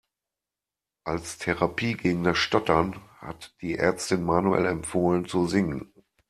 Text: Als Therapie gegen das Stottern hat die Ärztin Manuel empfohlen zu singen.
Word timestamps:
Als 1.03 1.37
Therapie 1.37 1.93
gegen 1.93 2.23
das 2.23 2.39
Stottern 2.39 2.95
hat 3.19 3.53
die 3.61 3.75
Ärztin 3.77 4.23
Manuel 4.23 4.65
empfohlen 4.65 5.25
zu 5.25 5.45
singen. 5.45 5.93